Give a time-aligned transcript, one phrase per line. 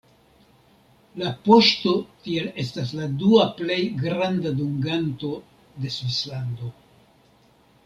[1.21, 1.93] La poŝto
[2.27, 5.33] tiel estas la dua plej granda dunganto
[5.85, 6.75] de Svislando.